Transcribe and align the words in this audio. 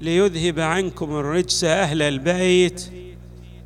ليذهب 0.00 0.60
عنكم 0.60 1.10
الرجس 1.10 1.64
أهل 1.64 2.02
البيت 2.02 2.90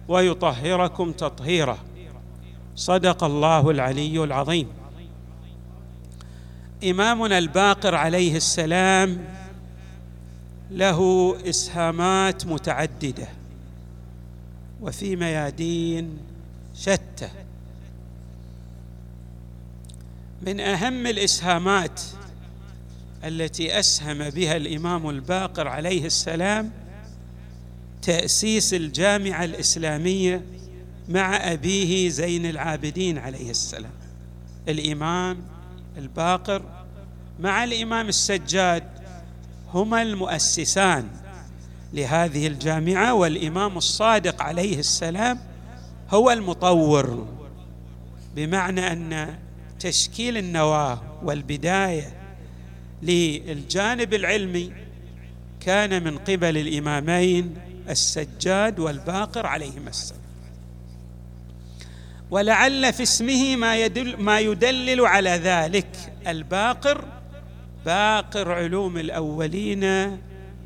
ويطهركم 0.09 1.12
تطهيرا. 1.12 1.79
صدق 2.77 3.24
الله 3.24 3.70
العلي 3.70 4.24
العظيم. 4.24 4.69
إمامنا 6.84 7.38
الباقر 7.38 7.95
عليه 7.95 8.37
السلام 8.37 9.24
له 10.70 11.37
إسهامات 11.48 12.46
متعددة 12.46 13.29
وفي 14.82 15.16
ميادين 15.16 16.19
شتى. 16.74 17.29
من 20.46 20.60
أهم 20.60 21.07
الإسهامات 21.07 22.01
التي 23.24 23.78
أسهم 23.78 24.30
بها 24.30 24.56
الإمام 24.56 25.10
الباقر 25.10 25.69
عليه 25.69 26.06
السلام 26.06 26.70
تأسيس 28.02 28.74
الجامعة 28.74 29.45
الإسلامية 29.45 30.45
مع 31.09 31.52
أبيه 31.52 32.09
زين 32.09 32.46
العابدين 32.46 33.18
عليه 33.18 33.51
السلام. 33.51 33.93
الإمام 34.68 35.38
الباقر 35.96 36.62
مع 37.40 37.65
الإمام 37.65 38.09
السجاد 38.09 38.84
هما 39.74 40.02
المؤسسان 40.02 41.09
لهذه 41.93 42.46
الجامعة 42.46 43.15
والإمام 43.15 43.77
الصادق 43.79 44.43
عليه 44.43 44.79
السلام 44.79 45.38
هو 46.10 46.30
المطور. 46.30 47.27
بمعنى 48.37 48.93
أن 48.93 49.38
تشكيل 49.80 50.37
النواة 50.37 51.02
والبداية 51.23 52.24
للجانب 53.05 54.15
العلمي 54.15 54.73
كان 55.60 56.05
من 56.05 56.19
قبل 56.19 56.59
الإمامين 56.59 57.55
السجاد 57.88 58.79
والباقر 58.79 59.46
عليهما 59.46 59.88
السلام. 59.91 60.21
ولعل 62.30 62.93
في 62.93 63.02
اسمه 63.02 63.57
ما 63.57 63.77
يدل 63.77 64.16
ما 64.16 64.41
يدلل 64.41 65.00
على 65.00 65.31
ذلك 65.31 66.12
الباقر 66.27 67.05
باقر 67.87 68.53
علوم 68.53 68.97
الأولين 68.97 70.19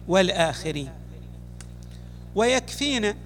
والآخرين. 0.09 0.91
ويكفينا 2.35 3.17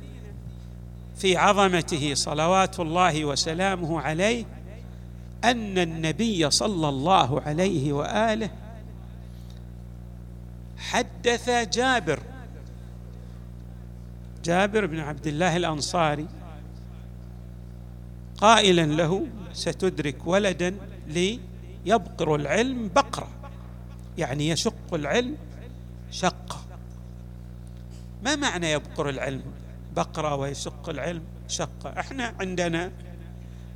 في 1.19 1.37
عظمته 1.37 2.15
صلوات 2.15 2.81
الله 2.81 3.25
وسلامه 3.25 4.01
عليه 4.01 4.45
أن 5.45 5.79
النبي 5.79 6.51
صلى 6.51 6.89
الله 6.89 7.41
عليه 7.41 7.93
وآله 7.93 8.51
حدث 10.93 11.51
جابر. 11.51 12.21
جابر 14.45 14.87
بن 14.87 15.01
عبد 15.01 15.27
الله 15.27 15.57
الأنصاري 15.57 16.27
قائلا 18.39 18.87
له 18.87 19.27
ستدرك 19.53 20.27
ولدا 20.27 20.75
ليبقر 21.07 22.35
العلم 22.35 22.89
بقرة. 22.89 23.29
يعني 24.19 24.49
يشق 24.49 24.95
العلم 24.95 25.37
شقه 26.11 26.61
ما 28.25 28.37
معنى 28.37 28.73
يبقر 28.73 29.09
العلم؟ 29.09 29.43
بقرة 29.97 30.35
ويشق 30.35 30.89
العلم 30.89 31.23
شقه 31.49 32.01
إحنا 32.01 32.35
عندنا 32.41 32.93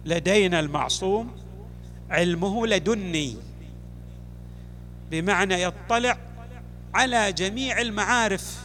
لدينا 0.04 0.60
المعصوم 0.60 1.30
علمه 2.10 2.66
لدني. 2.66 3.36
بمعنى 5.10 5.62
يطلع 5.62 6.18
على 6.96 7.32
جميع 7.32 7.80
المعارف. 7.80 8.60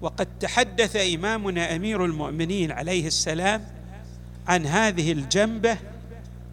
وقد 0.00 0.28
تحدث 0.40 0.96
إمامنا 0.96 1.76
أمير 1.76 2.04
المؤمنين 2.04 2.72
عليه 2.72 3.06
السلام 3.06 3.64
عن 4.46 4.66
هذه 4.66 5.12
الجنبة 5.12 5.78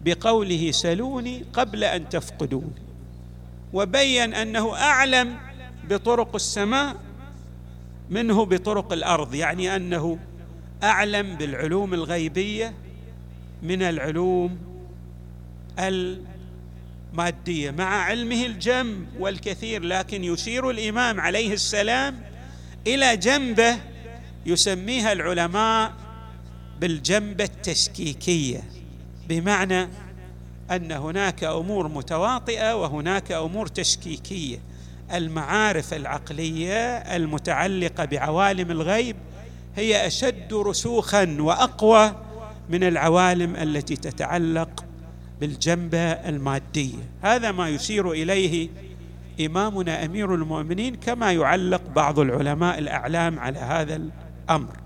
بقوله 0.04 0.70
سلوني 0.70 1.44
قبل 1.52 1.84
أن 1.84 2.08
تفقدوني. 2.08 2.82
وبين 3.72 4.34
أنه 4.34 4.76
أعلم 4.76 5.36
بطرق 5.90 6.34
السماء 6.34 6.96
منه 8.10 8.44
بطرق 8.44 8.92
الأرض 8.92 9.34
يعني 9.34 9.76
أنه 9.76 10.18
أعلم 10.82 11.36
بالعلوم 11.36 11.94
الغيبية 11.94 12.74
من 13.62 13.82
العلوم 13.82 14.58
مادية 17.14 17.70
مع 17.70 18.02
علمه 18.02 18.46
الجم 18.46 19.06
والكثير 19.18 19.82
لكن 19.82 20.24
يشير 20.24 20.70
الإمام 20.70 21.20
عليه 21.20 21.52
السلام 21.52 22.22
إلى 22.86 23.16
جنبه 23.16 23.76
يسميها 24.46 25.12
العلماء 25.12 25.92
بالجنبه 26.80 27.44
التشكيكية. 27.44 28.62
بمعنى 29.28 29.88
أن 30.70 30.92
هناك 30.92 31.44
أمور 31.44 31.88
متواطئة 31.88 32.74
وهناك 32.76 33.32
أمور 33.32 33.66
تشكيكية. 33.66 34.58
المعارف 35.12 35.94
العقلية 35.94 36.96
المتعلقة 36.96 38.04
بعوالم 38.04 38.70
الغيب 38.70 39.16
هي 39.76 40.06
أشد 40.06 40.54
رسوخا 40.54 41.36
وأقوى 41.40 42.16
من 42.68 42.84
العوالم 42.84 43.56
التي 43.56 43.96
تتعلق 43.96 44.83
بالجنبة 45.44 45.98
المادية. 45.98 47.08
هذا 47.22 47.52
ما 47.52 47.68
يشير 47.68 48.12
إليه 48.12 48.68
إمامنا 49.40 50.04
أمير 50.04 50.34
المؤمنين 50.34 50.94
كما 50.94 51.32
يعلق 51.32 51.82
بعض 51.96 52.18
العلماء 52.18 52.78
الأعلام 52.78 53.38
على 53.38 53.58
هذا 53.58 53.96
الأمر. 53.96 54.76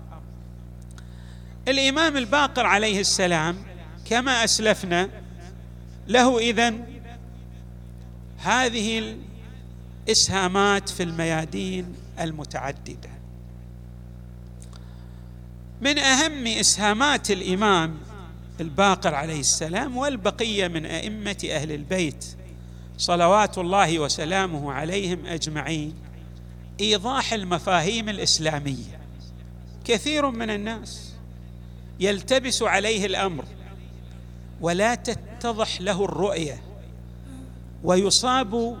الإمام 1.67 2.17
الباقر 2.17 2.65
عليه 2.65 2.99
السلام 2.99 3.57
كما 4.05 4.43
أسلفنا 4.43 5.09
له 6.07 6.39
إذن 6.39 6.85
هذه 8.37 9.15
الإسهامات 10.07 10.89
في 10.89 11.03
الميادين 11.03 11.95
المتعددة. 12.19 13.09
من 15.81 15.97
أهم 15.99 16.47
إسهامات 16.47 17.31
الإمام 17.31 18.08
الباقر 18.61 19.15
عليه 19.15 19.39
السلام 19.39 19.97
والبقية 19.97 20.67
من 20.67 20.85
أئمة 20.85 21.47
أهل 21.51 21.71
البيت 21.71 22.25
صلوات 22.97 23.57
الله 23.57 23.99
وسلامه 23.99 24.73
عليهم 24.73 25.25
أجمعين. 25.25 25.93
إيضاح 26.79 27.33
المفاهيم 27.33 28.09
الإسلامية. 28.09 28.99
كثير 29.85 30.29
من 30.29 30.49
الناس 30.49 31.13
يلتبس 31.99 32.61
عليه 32.61 33.05
الأمر 33.05 33.45
ولا 34.61 34.95
تتضح 34.95 35.81
له 35.81 36.05
الرؤية 36.05 36.61
ويصاب 37.83 38.77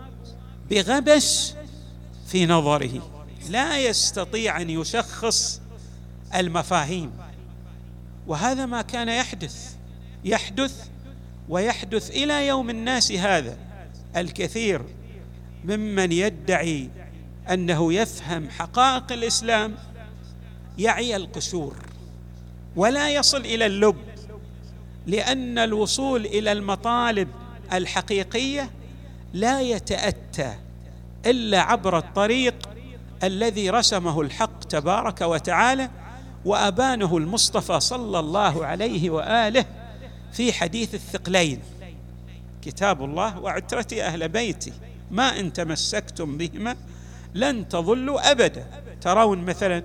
بغبش 0.69 1.53
في 2.27 2.45
نظره. 2.45 3.23
لا 3.49 3.79
يستطيع 3.79 4.61
أن 4.61 4.69
يشخص 4.69 5.61
المفاهيم. 6.35 7.11
وهذا 8.29 8.65
ما 8.65 8.81
كان 8.81 9.09
يحدث 9.09 9.75
يحدث 10.25 10.89
ويحدث 11.49 12.09
إلى 12.09 12.47
يوم 12.47 12.69
الناس 12.69 13.11
هذا 13.11 13.57
الكثير 14.17 14.81
ممن 15.65 16.11
يدعي 16.11 16.89
أنه 17.49 17.93
يفهم 17.93 18.49
حقائق 18.49 19.11
الإسلام 19.11 19.75
يعي 20.77 21.15
القشور 21.15 21.75
ولا 22.75 23.09
يصل 23.09 23.37
إلى 23.37 23.65
اللب 23.65 23.97
لأن 25.07 25.57
الوصول 25.57 26.25
إلى 26.25 26.51
المطالب 26.51 27.27
الحقيقية 27.73 28.69
لا 29.33 29.61
يتأتى 29.61 30.55
إلا 31.25 31.61
عبر 31.61 31.97
الطريق 31.97 32.55
الذي 33.23 33.69
رسمه 33.69 34.21
الحق 34.21 34.59
تبارك 34.59 35.21
وتعالى 35.21 35.89
وأبانه 36.45 37.17
المصطفى 37.17 37.79
صلى 37.79 38.19
الله 38.19 38.65
عليه 38.65 39.09
وآله 39.09 39.65
في 40.31 40.53
حديث 40.53 40.95
الثقلين. 40.95 41.59
كتاب 42.61 43.03
الله 43.03 43.39
وعترتي 43.39 44.03
أهل 44.03 44.29
بيتي 44.29 44.73
ما 45.11 45.39
إن 45.39 45.53
تمسكتم 45.53 46.37
بهما 46.37 46.75
لن 47.33 47.67
تضلوا 47.67 48.31
أبدا. 48.31 48.67
ترون 49.01 49.37
مثلا 49.37 49.83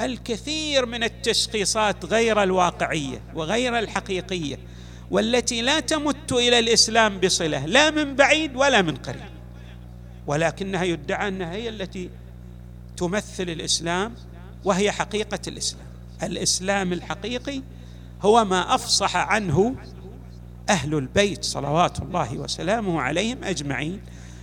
الكثير 0.00 0.86
من 0.86 1.04
التشخيصات 1.04 2.04
غير 2.04 2.42
الواقعية 2.42 3.20
وغير 3.34 3.78
الحقيقية 3.78 4.58
والتي 5.10 5.62
لا 5.62 5.80
تمت 5.80 6.32
إلى 6.32 6.58
الإسلام 6.58 7.20
بصلة 7.20 7.66
لا 7.66 7.90
من 7.90 8.16
بعيد 8.16 8.56
ولا 8.56 8.82
من 8.82 8.96
قريب. 8.96 9.30
ولكنها 10.26 10.84
يدعى 10.84 11.28
أنها 11.28 11.52
هي 11.52 11.68
التي 11.68 12.10
تمثل 12.96 13.42
الإسلام 13.42 14.14
وهي 14.64 14.92
حقيقة 14.92 15.40
الإسلام. 15.48 15.86
الإسلام 16.22 16.92
الحقيقي 16.92 17.62
هو 18.22 18.44
ما 18.44 18.74
أفصح 18.74 19.16
عنه 19.16 19.74
أهل 20.68 20.94
البيت 20.94 21.44
صلوات 21.44 22.00
الله 22.00 22.38
وسلامه 22.38 23.00
عليهم 23.00 23.44
أجمعين 23.44 24.00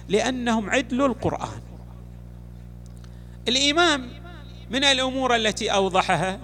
لأنهم 0.09 0.69
عدلوا 0.69 1.07
القرآن. 1.07 1.61
الإمام 3.47 4.09
من 4.71 4.83
الأمور 4.83 5.35
التي 5.35 5.71
أوضحها 5.71 6.39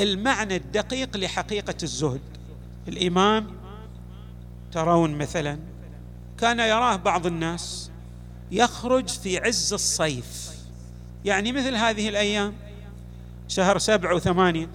المعنى 0.00 0.56
الدقيق 0.56 1.16
لحقيقة 1.16 1.74
الزهد. 1.82 2.20
الإمام 2.88 3.46
ترون 4.72 5.14
مثلا 5.14 5.58
كان 6.38 6.60
يراه 6.60 6.96
بعض 6.96 7.26
الناس 7.26 7.90
يخرج 8.50 9.08
في 9.08 9.38
عز 9.38 9.72
الصيف. 9.72 10.50
يعني 11.24 11.52
مثل 11.52 11.74
هذه 11.74 12.08
الأيام 12.08 12.54
شهر 13.48 13.78
سبع 13.78 14.12
وثمانية 14.12 14.68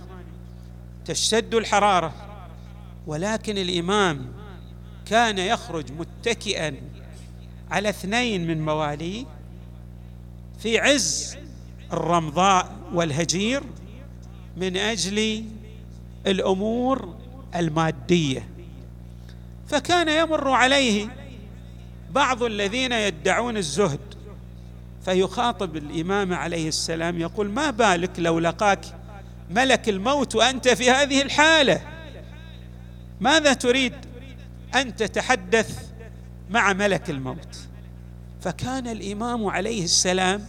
تشتد 1.05 1.55
الحرارة 1.55 2.13
ولكن 3.07 3.57
الإمام 3.57 4.31
كان 5.05 5.37
يخرج 5.37 5.91
متكئا 5.91 6.75
على 7.71 7.89
اثنين 7.89 8.47
من 8.47 8.65
مواليه 8.65 9.25
في 10.59 10.79
عز 10.79 11.37
الرمضاء 11.93 12.75
والهجير 12.93 13.63
من 14.57 14.77
أجل 14.77 15.45
الأمور 16.27 17.15
المادية. 17.55 18.47
فكان 19.67 20.09
يمر 20.09 20.49
عليه 20.49 21.07
بعض 22.11 22.43
الذين 22.43 22.91
يدعون 22.91 23.57
الزهد 23.57 24.14
فيخاطب 25.05 25.77
الإمام 25.77 26.33
عليه 26.33 26.67
السلام 26.67 27.19
يقول 27.19 27.49
ما 27.49 27.71
بالك 27.71 28.11
لو 28.17 28.39
لقاك 28.39 28.85
ملك 29.49 29.89
الموت 29.89 30.35
وأنت 30.35 30.67
في 30.67 30.91
هذه 30.91 31.21
الحالة؟ 31.21 31.81
ماذا 33.19 33.53
تريد 33.53 33.93
أن 34.75 34.95
تتحدث 34.95 35.89
مع 36.49 36.73
ملك 36.73 37.09
الموت؟ 37.09 37.57
فكان 38.41 38.87
الإمام 38.87 39.45
عليه 39.45 39.83
السلام 39.83 40.45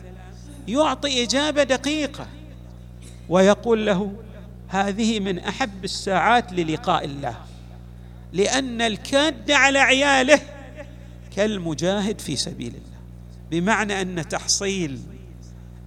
يعطي 0.68 1.24
إجابة 1.24 1.62
دقيقة 1.62 2.26
ويقول 3.28 3.86
له 3.86 4.12
هذه 4.68 5.20
من 5.20 5.38
أحب 5.38 5.84
الساعات 5.84 6.52
للقاء 6.52 7.04
الله 7.04 7.36
لأن 8.32 8.80
الكاد 8.82 9.50
على 9.50 9.78
عياله 9.78 10.40
كالمجاهد 11.36 12.20
في 12.20 12.36
سبيل 12.36 12.68
الله. 12.68 12.95
بمعنى 13.50 14.00
أن 14.00 14.28
تحصيل 14.28 15.00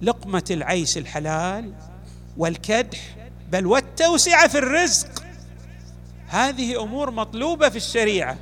لقمة 0.02 0.44
العيش 0.50 0.98
الحلال 0.98 1.72
والكدح 2.36 2.98
بل 3.52 3.66
والتوسعة 3.66 4.48
في 4.48 4.58
الرزق. 4.58 5.24
هذه 6.28 6.82
أمور 6.82 7.10
مطلوبة 7.10 7.68
في 7.68 7.76
الشريعة. 7.76 8.38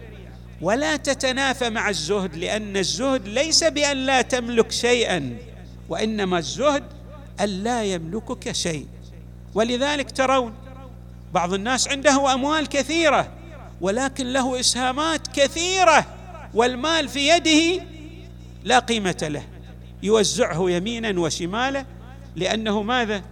ولا 0.60 0.96
تتنافى 0.96 1.70
مع 1.70 1.88
الزهد 1.88 2.36
لأن 2.36 2.76
الزهد 2.76 3.28
ليس 3.28 3.64
بأن 3.64 3.96
لا 3.96 4.22
تملك 4.22 4.72
شيئا 4.72 5.36
وإنما 5.88 6.38
الزهد 6.38 6.84
أن 7.40 7.48
لا 7.48 7.84
يملكك 7.84 8.52
شيء. 8.52 8.86
ولذلك 9.54 10.10
ترون 10.10 10.54
بعض 11.32 11.54
الناس 11.54 11.88
عنده 11.88 12.34
أموال 12.34 12.68
كثيرة 12.68 13.32
ولكن 13.80 14.26
له 14.26 14.60
إسهامات 14.60 15.26
كثيرة 15.28 16.06
والمال 16.54 17.08
في 17.08 17.28
يده 17.28 17.84
لا 18.68 18.78
قيمة 18.78 19.16
له. 19.22 19.44
يوزعه 20.02 20.70
يمينا 20.70 21.20
وشمالا 21.20 21.84
لأنه 22.36 22.82
ماذا؟ 22.82 23.22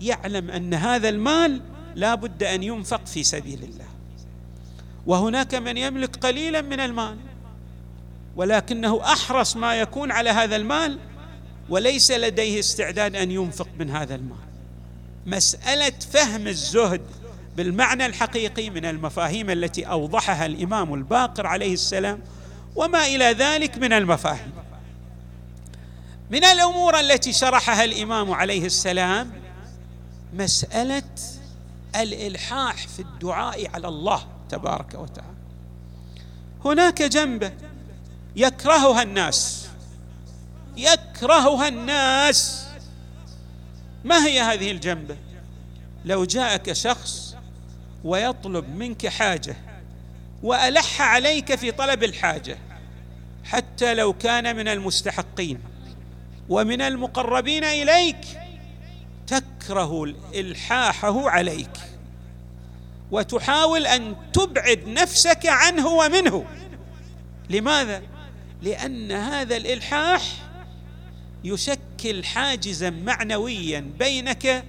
يعلم 0.00 0.50
أن 0.50 0.74
هذا 0.74 1.08
المال 1.08 1.60
لا 1.94 2.14
بد 2.14 2.42
أن 2.42 2.62
ينفق 2.62 3.06
في 3.06 3.22
سبيل 3.24 3.62
الله. 3.62 3.86
وهناك 5.06 5.54
من 5.54 5.76
يملك 5.76 6.16
قليلا 6.16 6.60
من 6.60 6.80
المال 6.80 7.16
ولكنه 8.36 9.00
أحرص 9.04 9.56
ما 9.56 9.74
يكون 9.74 10.10
على 10.10 10.30
هذا 10.30 10.56
المال 10.56 10.98
وليس 11.68 12.10
لديه 12.10 12.60
استعداد 12.60 13.16
أن 13.16 13.30
ينفق 13.30 13.68
من 13.78 13.90
هذا 13.90 14.14
المال. 14.14 14.36
مسألة 15.26 15.92
فهم 16.12 16.48
الزهد 16.48 17.00
بالمعنى 17.56 18.06
الحقيقي 18.06 18.70
من 18.70 18.84
المفاهيم 18.84 19.50
التي 19.50 19.84
أوضحها 19.84 20.46
الإمام 20.46 20.94
الباقر 20.94 21.46
عليه 21.46 21.72
السلام 21.72 22.20
وما 22.76 23.06
إلى 23.06 23.24
ذلك 23.24 23.78
من 23.78 23.92
المفاهيم. 23.92 24.61
من 26.30 26.44
الأمور 26.44 27.00
التي 27.00 27.32
شرحها 27.32 27.84
الإمام 27.84 28.32
عليه 28.32 28.66
السلام 28.66 29.32
مسألة 30.32 31.02
الإلحاح 31.96 32.88
في 32.88 33.00
الدعاء 33.02 33.70
على 33.74 33.88
الله 33.88 34.26
تبارك 34.48 34.94
وتعالى. 34.94 35.32
هناك 36.64 37.02
جنبه 37.02 37.52
يكرهها 38.36 39.02
الناس 39.02 39.68
يكرهها 40.76 41.68
الناس. 41.68 42.66
ما 44.04 44.26
هي 44.26 44.40
هذه 44.40 44.70
الجنبه 44.70 45.16
لو 46.04 46.24
جاءك 46.24 46.72
شخص 46.72 47.36
ويطلب 48.04 48.76
منك 48.76 49.06
حاجة 49.06 49.56
وألح 50.42 51.02
عليك 51.02 51.54
في 51.54 51.70
طلب 51.70 52.04
الحاجة 52.04 52.58
حتى 53.44 53.94
لو 53.94 54.12
كان 54.12 54.56
من 54.56 54.68
المستحقين. 54.68 55.71
ومن 56.52 56.80
المقربين 56.80 57.64
إليك 57.64 58.26
تكره 59.26 60.04
إلحاحه 60.34 61.30
عليك. 61.30 61.76
وتحاول 63.10 63.86
أن 63.86 64.16
تبعد 64.32 64.80
نفسك 64.86 65.46
عنه 65.46 65.88
ومنه. 65.88 66.44
لماذا؟ 67.50 68.02
لأن 68.62 69.12
هذا 69.12 69.56
الإلحاح 69.56 70.22
يشكل 71.44 72.24
حاجزا 72.24 72.90
معنويا 72.90 73.90
بينك 73.98 74.64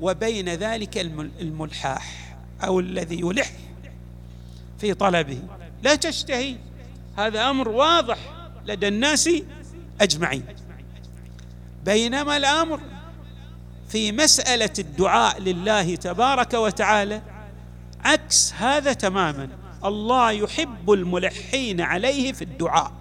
وبين 0.00 0.48
ذلك 0.48 0.98
الملحاح 1.40 2.36
أو 2.64 2.80
الذي 2.80 3.20
يلح 3.20 3.52
في 4.78 4.94
طلبه. 4.94 5.38
لا 5.82 5.94
تشتهي 5.94 6.56
هذا 7.16 7.50
أمر 7.50 7.68
واضح 7.68 8.18
لدى 8.66 8.88
الناس 8.88 9.30
أجمعين. 10.00 10.44
بينما 11.84 12.36
الأمر 12.36 12.80
في 13.88 14.12
مسألة 14.12 14.72
الدعاء 14.78 15.40
لله 15.40 15.94
تبارك 15.94 16.54
وتعالى 16.54 17.22
عكس 18.04 18.54
هذا 18.54 18.92
تماما. 18.92 19.48
الله 19.84 20.30
يحب 20.30 20.92
الملحين 20.92 21.80
عليه 21.80 22.32
في 22.32 22.42
الدعاء. 22.42 22.92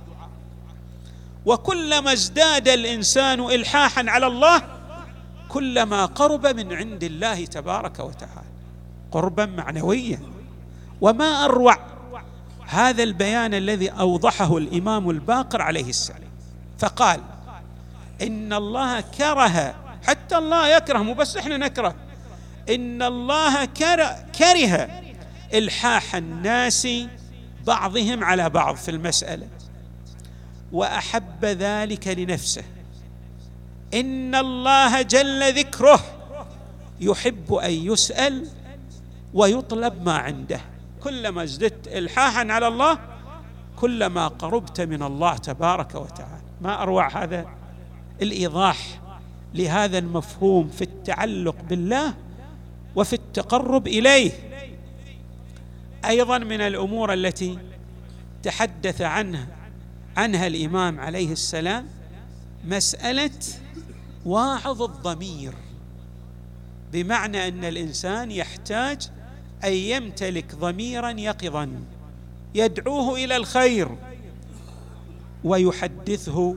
وكلما 1.46 2.14
ازداد 2.14 2.68
الإنسان 2.68 3.40
الحاحا 3.40 4.06
على 4.08 4.28
الله 4.28 4.62
كلما 5.50 6.06
قرب 6.06 6.48
من 6.48 6.74
عند 6.74 7.04
الله 7.04 7.46
تبارك 7.46 8.00
وتعالى. 8.00 8.52
قربا 9.12 9.46
معنويا. 9.46 10.20
وما 11.02 11.46
أروع 11.46 11.78
هذا 12.68 13.04
البيان 13.04 13.54
الذي 13.54 13.90
أوضحه 13.90 14.58
الإمام 14.58 15.10
الباقر 15.10 15.62
عليه 15.62 15.90
السلام. 15.90 16.32
فقال 16.80 17.22
إن 18.22 18.54
الله 18.54 19.02
كره. 19.02 19.76
حتى 20.08 20.38
الله 20.38 20.68
يكره 20.68 21.00
مو 21.00 21.14
بس 21.14 21.38
إحنا 21.38 21.58
نكره. 21.58 21.96
إن 22.70 23.02
الله 23.02 23.66
كره 23.66 24.90
إلحاح 25.54 26.16
الناس 26.16 26.88
بعضهم 27.68 28.24
على 28.24 28.50
بعض 28.50 28.76
في 28.76 28.92
المسألة. 28.92 29.48
وأحب 30.72 31.46
ذلك 31.46 32.08
لنفسه. 32.08 32.64
إن 33.94 34.36
الله 34.36 35.02
جل 35.02 35.54
ذكره 35.60 36.00
يحب 37.00 37.54
أن 37.54 37.72
يسأل 37.72 38.48
ويطلب 39.34 40.06
ما 40.06 40.18
عنده. 40.18 40.60
كلما 41.04 41.44
ازددت 41.44 41.88
الحاحا 41.88 42.48
على 42.52 42.68
الله 42.68 43.00
كلما 43.76 44.28
قربت 44.28 44.82
من 44.82 45.04
الله 45.04 45.38
تبارك 45.38 45.96
وتعالى. 45.96 46.42
ما 46.62 46.82
أروع 46.82 47.24
هذا؟ 47.24 47.61
الإيضاح 48.22 49.02
لهذا 49.54 49.98
المفهوم 49.98 50.70
في 50.70 50.82
التعلق 50.82 51.56
بالله 51.70 52.14
وفي 52.96 53.14
التقرب 53.14 53.88
إليه. 53.88 54.32
أيضا 56.06 56.38
من 56.38 56.62
الأمور 56.62 57.14
التي 57.14 57.58
تحدث 58.44 59.02
عنها 59.02 59.48
عنها 60.18 60.48
الإمام 60.48 61.00
عليه 61.00 61.32
السلام 61.32 61.88
مسألة 62.66 63.32
واعظ 64.26 64.82
الضمير 64.82 65.54
بمعنى 66.94 67.48
أن 67.48 67.66
الإنسان 67.66 68.32
يحتاج 68.32 69.10
أن 69.64 69.74
يمتلك 69.74 70.56
ضميرا 70.56 71.10
يقظا 71.10 71.70
يدعوه 72.56 73.16
إلى 73.16 73.36
الخير 73.36 73.90
ويحدثه 75.44 76.56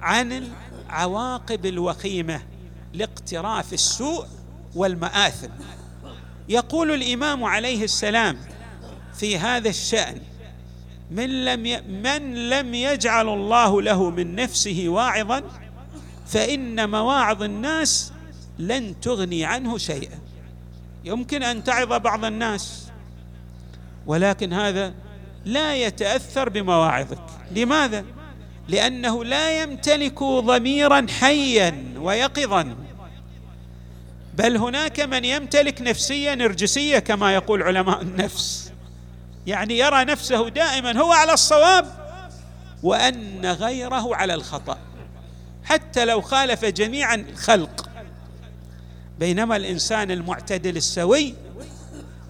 عن 0.00 0.48
العواقب 0.90 1.66
الوخيمة 1.66 2.42
لاقتراف 2.92 3.72
السوء 3.72 4.26
والمآثم. 4.74 5.48
يقول 6.48 6.90
الإمام 6.90 7.44
عليه 7.44 7.84
السلام 7.84 8.38
في 9.14 9.38
هذا 9.38 9.68
الشأن 9.68 10.20
من 11.10 11.44
لم 11.44 11.66
ي... 11.66 11.80
من 11.80 12.48
لم 12.48 12.74
يجعل 12.74 13.28
الله 13.28 13.82
له 13.82 14.10
من 14.10 14.34
نفسه 14.34 14.84
واعظا 14.88 15.42
فإن 16.26 16.90
مواعظ 16.90 17.42
الناس 17.42 18.12
لن 18.58 19.00
تغني 19.00 19.44
عنه 19.44 19.78
شيئا. 19.78 20.18
يمكن 21.04 21.42
أن 21.42 21.64
تعظ 21.64 21.88
بعض 21.88 22.24
الناس 22.24 22.86
ولكن 24.06 24.52
هذا 24.52 24.94
لا 25.44 25.76
يتأثر 25.76 26.48
بمواعظك. 26.48 27.26
لماذا؟ 27.50 28.04
لأنه 28.70 29.24
لا 29.24 29.62
يمتلك 29.62 30.22
ضميرا 30.22 31.06
حيا 31.20 31.84
ويقظا. 31.96 32.76
بل 34.34 34.56
هناك 34.56 35.00
من 35.00 35.24
يمتلك 35.24 35.82
نفسيه 35.82 36.34
نرجسيه 36.34 36.98
كما 36.98 37.34
يقول 37.34 37.62
علماء 37.62 38.02
النفس. 38.02 38.72
يعني 39.46 39.78
يرى 39.78 40.04
نفسه 40.04 40.48
دائما 40.48 41.00
هو 41.00 41.12
على 41.12 41.32
الصواب 41.32 41.86
وأن 42.82 43.46
غيره 43.46 44.16
على 44.16 44.34
الخطأ. 44.34 44.78
حتى 45.64 46.04
لو 46.04 46.20
خالف 46.20 46.64
جميع 46.64 47.14
الخلق. 47.14 47.88
بينما 49.18 49.56
الإنسان 49.56 50.10
المعتدل 50.10 50.76
السوي 50.76 51.34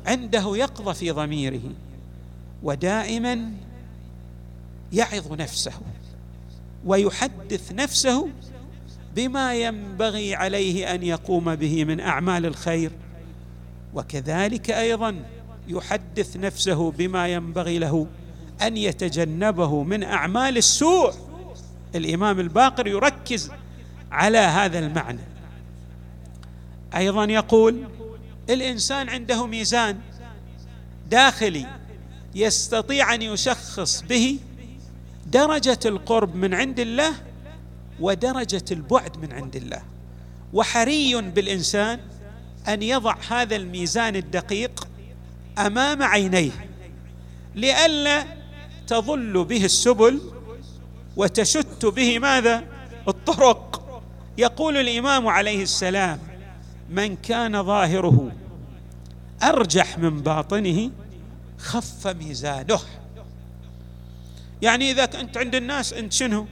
عنده 0.07 0.57
يقظه 0.57 0.93
في 0.93 1.11
ضميره 1.11 1.63
ودائما 2.63 3.53
يعظ 4.93 5.33
نفسه. 5.33 5.73
ويحدث 6.85 7.73
نفسه 7.73 8.29
بما 9.17 9.55
ينبغي 9.55 10.35
عليه 10.35 10.95
أن 10.95 11.03
يقوم 11.03 11.55
به 11.55 11.85
من 11.85 12.01
أعمال 12.01 12.47
الخير. 12.47 12.93
وكذلك 13.95 14.71
أيضا 14.71 15.25
يحدث 15.69 16.37
نفسه 16.37 16.91
بما 16.91 17.29
ينبغي 17.29 17.79
له 17.79 18.07
أن 18.63 18.77
يتجنبه 18.77 19.83
من 19.83 20.03
أعمال 20.03 20.57
السوء. 20.57 21.13
الإمام 21.95 22.41
الباقر 22.41 22.87
يركز 22.87 23.51
على 24.13 24.39
هذا 24.39 24.79
المعنى. 24.79 25.21
أيضا 26.97 27.25
يقول 27.25 27.89
الإنسان 28.51 29.09
عنده 29.09 29.47
ميزان 29.47 29.99
داخلي 31.11 31.67
يستطيع 32.35 33.15
أن 33.15 33.23
يشخص 33.23 34.03
به 34.03 34.39
درجة 35.31 35.79
القرب 35.87 36.35
من 36.35 36.55
عند 36.55 36.81
الله 36.81 37.13
ودرجة 38.01 38.65
البعد 38.71 39.17
من 39.17 39.33
عند 39.33 39.57
الله. 39.57 39.83
وحري 40.53 41.21
بالإنسان 41.21 42.01
أن 42.69 42.83
يضع 42.83 43.17
هذا 43.29 43.57
الميزان 43.57 44.17
الدقيق 44.17 44.89
أمام 45.59 46.03
عينيه 46.03 46.51
لئلا 47.55 48.25
تضل 48.87 49.45
به 49.45 49.65
السبل 49.65 50.21
وتشت 51.17 51.87
به 51.87 52.19
ماذا؟ 52.19 52.65
الطرق. 53.09 53.77
يقول 54.39 54.77
الإمام 54.77 55.29
عليه 55.29 55.63
السلام 55.63 56.19
من 56.91 57.17
كان 57.17 57.63
ظاهره 57.63 58.33
أرجح 59.43 59.99
من 59.99 60.21
باطنه 60.21 60.91
خف 61.59 62.07
ميزانه. 62.07 62.81
يعني 64.63 64.91
إذا 64.91 65.07
كنت 65.07 65.37
عند 65.37 65.55
الناس 65.55 65.93
أنت 65.93 66.13
شنو؟ 66.13 66.47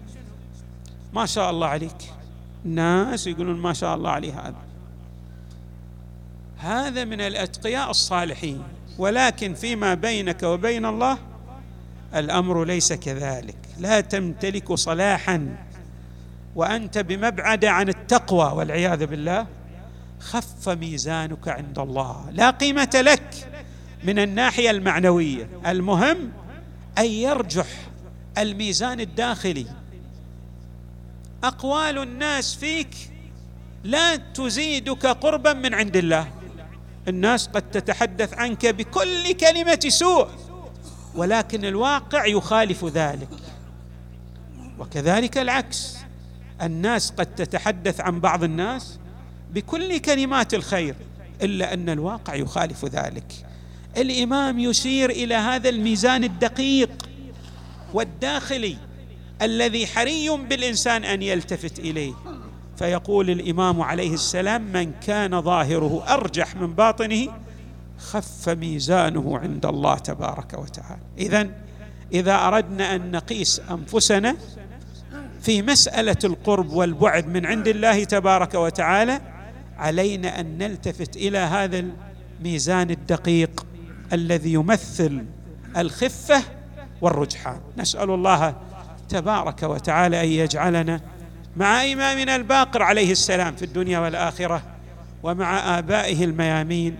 ما 1.12 1.26
شاء 1.26 1.50
الله 1.50 1.66
عليك. 1.66 2.12
الناس 2.64 3.26
يقولون 3.26 3.56
ما 3.60 3.72
شاء 3.72 3.94
الله 3.94 4.10
عليه 4.10 4.40
هذا. 4.40 4.56
هذا 6.58 7.04
من 7.04 7.20
الأتقياء 7.20 7.90
الصالحين. 7.90 8.62
ولكن 8.98 9.54
فيما 9.54 9.94
بينك 9.94 10.42
وبين 10.42 10.86
الله 10.86 11.18
الأمر 12.14 12.64
ليس 12.64 12.92
كذلك. 12.92 13.56
لا 13.78 14.00
تمتلك 14.00 14.72
صلاحا. 14.72 15.56
وأنت 16.56 16.98
بمبعد 16.98 17.64
عن 17.64 17.88
التقوى 17.88 18.52
والعياذ 18.52 19.06
بالله 19.06 19.46
خف 20.20 20.68
ميزانك 20.68 21.48
عند 21.48 21.78
الله. 21.78 22.30
لا 22.32 22.50
قيمة 22.50 22.90
لك 22.94 23.48
من 24.04 24.18
الناحية 24.18 24.70
المعنوية. 24.70 25.48
المهم 25.66 26.32
أن 26.98 27.04
يرجح 27.04 27.66
الميزان 28.38 29.00
الداخلي. 29.00 29.66
أقوال 31.44 31.98
الناس 31.98 32.54
فيك 32.54 32.96
لا 33.84 34.16
تزيدك 34.16 35.06
قربا 35.06 35.52
من 35.52 35.74
عند 35.74 35.96
الله. 35.96 36.28
الناس 37.08 37.48
قد 37.48 37.70
تتحدث 37.70 38.34
عنك 38.34 38.66
بكل 38.66 39.32
كلمة 39.32 39.80
سوء 39.88 40.28
ولكن 41.14 41.64
الواقع 41.64 42.26
يخالف 42.26 42.84
ذلك. 42.84 43.28
وكذلك 44.78 45.38
العكس 45.38 45.96
الناس 46.62 47.10
قد 47.10 47.34
تتحدث 47.34 48.00
عن 48.00 48.20
بعض 48.20 48.44
الناس 48.44 48.98
بكل 49.54 49.98
كلمات 49.98 50.54
الخير 50.54 50.94
إلا 51.42 51.74
أن 51.74 51.88
الواقع 51.88 52.34
يخالف 52.34 52.84
ذلك. 52.84 53.32
الإمام 53.96 54.58
يشير 54.58 55.10
إلى 55.10 55.34
هذا 55.34 55.68
الميزان 55.68 56.24
الدقيق. 56.24 57.07
والداخلي 57.94 58.76
الذي 59.42 59.86
حري 59.86 60.30
بالإنسان 60.30 61.04
أن 61.04 61.22
يلتفت 61.22 61.78
إليه. 61.78 62.12
فيقول 62.76 63.30
الإمام 63.30 63.82
عليه 63.82 64.14
السلام 64.14 64.62
من 64.62 64.92
كان 64.92 65.42
ظاهره 65.42 66.04
أرجح 66.08 66.56
من 66.56 66.74
باطنه 66.74 67.28
خف 67.98 68.48
ميزانه 68.48 69.38
عند 69.38 69.66
الله 69.66 69.94
تبارك 69.94 70.54
وتعالى. 70.58 71.02
اذا 71.18 71.48
إذا 72.12 72.34
أردنا 72.34 72.94
أن 72.94 73.10
نقيس 73.10 73.62
أنفسنا 73.70 74.36
في 75.42 75.62
مسألة 75.62 76.16
القرب 76.24 76.72
والبعد 76.72 77.26
من 77.26 77.46
عند 77.46 77.68
الله 77.68 78.04
تبارك 78.04 78.54
وتعالى 78.54 79.20
علينا 79.76 80.40
أن 80.40 80.58
نلتفت 80.58 81.16
إلى 81.16 81.38
هذا 81.38 81.84
الميزان 82.40 82.90
الدقيق 82.90 83.66
الذي 84.12 84.52
يمثل 84.52 85.24
الخفة 85.76 86.42
والرجحان 87.00 87.60
نسأل 87.78 88.10
الله 88.10 88.54
تبارك 89.08 89.62
وتعالى 89.62 90.24
أن 90.24 90.28
يجعلنا 90.28 91.00
مع 91.56 91.92
إمامنا 91.92 92.36
الباقر 92.36 92.82
عليه 92.82 93.12
السلام 93.12 93.56
في 93.56 93.64
الدنيا 93.64 93.98
والآخرة 93.98 94.62
ومع 95.22 95.78
آبائه 95.78 96.24
الميامين 96.24 96.96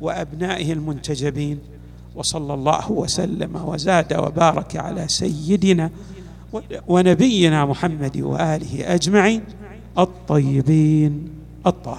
وأبنائه 0.00 0.72
المنتجبين. 0.72 1.58
وصلى 2.14 2.54
الله 2.54 2.92
وسلم 2.92 3.56
وزاد 3.56 4.14
وبارك 4.14 4.76
على 4.76 5.08
سيدنا 5.08 5.90
ونبينا 6.88 7.66
محمد 7.66 8.20
وآله 8.20 8.94
أجمعين 8.94 9.44
الطيبين 9.98 11.28
الطاهرين. 11.66 11.98